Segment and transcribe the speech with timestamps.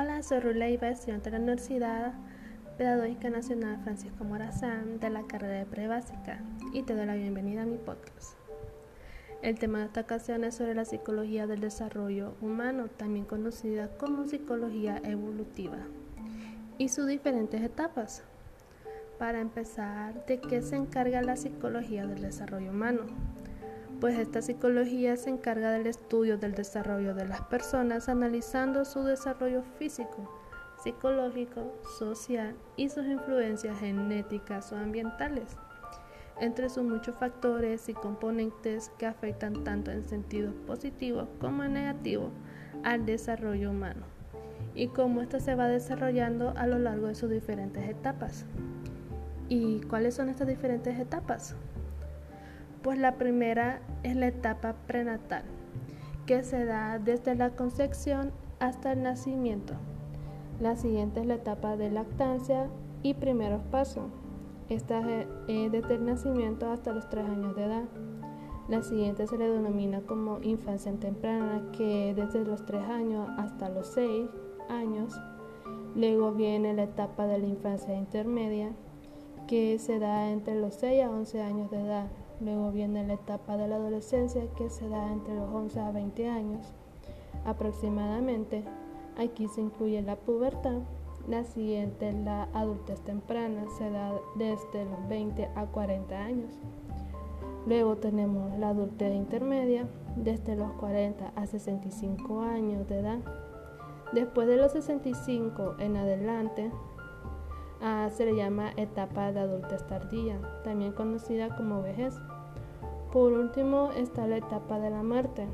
[0.00, 2.12] Hola, soy Ruleiva, estudiante de la Universidad
[2.76, 6.38] Pedagógica Nacional Francisco Morazán de la carrera de Prebásica
[6.72, 8.34] y te doy la bienvenida a mi podcast.
[9.42, 14.28] El tema de esta ocasión es sobre la psicología del desarrollo humano, también conocida como
[14.28, 15.78] psicología evolutiva,
[16.78, 18.22] y sus diferentes etapas.
[19.18, 23.00] Para empezar, ¿de qué se encarga la psicología del desarrollo humano?
[24.00, 29.62] Pues esta psicología se encarga del estudio del desarrollo de las personas analizando su desarrollo
[29.76, 30.32] físico,
[30.80, 35.56] psicológico, social y sus influencias genéticas o ambientales,
[36.40, 42.30] entre sus muchos factores y componentes que afectan tanto en sentido positivo como en negativo
[42.84, 44.06] al desarrollo humano
[44.76, 48.46] y cómo ésta se va desarrollando a lo largo de sus diferentes etapas.
[49.48, 51.56] ¿Y cuáles son estas diferentes etapas?
[52.88, 55.42] Pues la primera es la etapa prenatal,
[56.24, 59.74] que se da desde la concepción hasta el nacimiento.
[60.58, 62.70] La siguiente es la etapa de lactancia
[63.02, 64.06] y primeros pasos.
[64.70, 65.02] Esta
[65.48, 67.84] es desde el nacimiento hasta los 3 años de edad.
[68.70, 73.88] La siguiente se le denomina como infancia temprana, que desde los 3 años hasta los
[73.88, 74.30] 6
[74.70, 75.14] años.
[75.94, 78.70] Luego viene la etapa de la infancia intermedia,
[79.46, 82.06] que se da entre los 6 a 11 años de edad.
[82.40, 86.28] Luego viene la etapa de la adolescencia, que se da entre los 11 a 20
[86.28, 86.72] años
[87.44, 88.64] aproximadamente.
[89.16, 90.80] Aquí se incluye la pubertad.
[91.26, 96.54] La siguiente, la adultez temprana, se da desde los 20 a 40 años.
[97.66, 103.18] Luego tenemos la adultez intermedia, desde los 40 a 65 años de edad.
[104.12, 106.70] Después de los 65 en adelante,
[107.80, 112.18] Se le llama etapa de adultez tardía, también conocida como vejez.
[113.12, 115.46] Por último está la etapa de la muerte.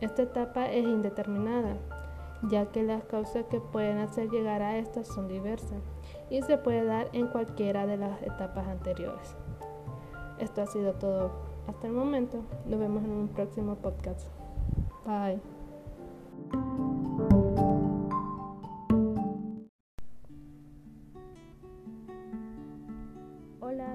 [0.00, 1.76] Esta etapa es indeterminada,
[2.48, 5.80] ya que las causas que pueden hacer llegar a esta son diversas
[6.30, 9.36] y se puede dar en cualquiera de las etapas anteriores.
[10.38, 11.30] Esto ha sido todo
[11.68, 12.42] hasta el momento.
[12.66, 14.28] Nos vemos en un próximo podcast.
[15.04, 15.40] Bye.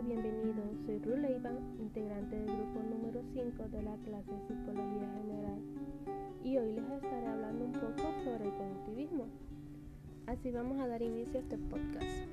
[0.08, 0.78] Bienvenidos.
[0.86, 1.52] Soy Ruleiva,
[1.82, 5.60] integrante del grupo número 5 de la clase de Psicología General
[6.46, 9.26] y hoy les estaré hablando un poco sobre el cognitivismo.
[10.28, 12.30] Así vamos a dar inicio a este podcast.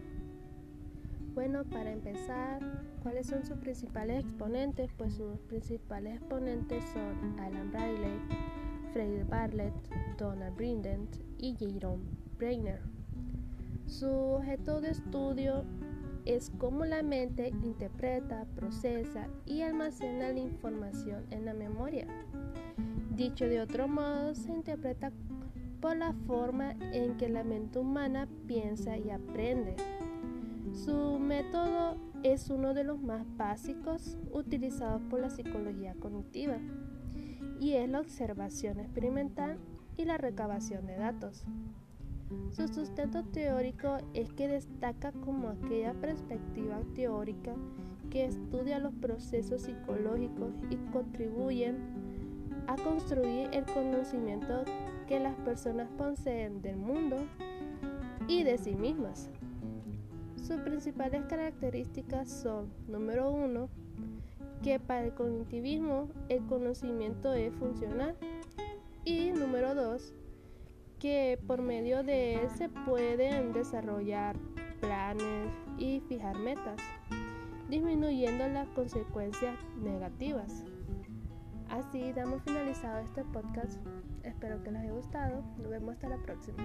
[1.35, 2.63] Bueno, para empezar,
[3.03, 4.89] ¿cuáles son sus principales exponentes?
[4.97, 8.21] Pues sus principales exponentes son Alan Briley,
[8.93, 9.75] Freire Bartlett,
[10.17, 12.05] Donald Brindent y Jerome
[12.39, 12.83] Breiner.
[13.87, 15.65] Su objeto de estudio
[16.25, 22.07] es cómo la mente interpreta, procesa y almacena la información en la memoria.
[23.15, 25.13] Dicho de otro modo, se interpreta
[25.81, 29.77] por la forma en que la mente humana piensa y aprende.
[30.73, 36.59] Su método es uno de los más básicos utilizados por la psicología cognitiva
[37.61, 39.59] y es la observación experimental
[39.97, 41.45] y la recabación de datos.
[42.51, 47.55] Su sustento teórico es que destaca como aquella perspectiva teórica
[48.11, 51.77] que estudia los procesos psicológicos y contribuyen
[52.67, 54.65] a construir el conocimiento
[55.09, 57.17] que las personas poseen del mundo
[58.29, 59.31] y de sí mismas.
[60.37, 63.69] Sus principales características son, número uno,
[64.63, 68.17] que para el cognitivismo el conocimiento es funcional
[69.05, 70.15] y número dos,
[71.05, 74.39] que por medio de él se pueden desarrollar
[74.81, 76.81] planes y fijar metas,
[77.69, 80.65] disminuyendo las consecuencias negativas.
[81.69, 83.79] Así damos finalizado este podcast.
[84.23, 85.43] Espero que les haya gustado.
[85.59, 86.57] Nos vemos hasta la próxima.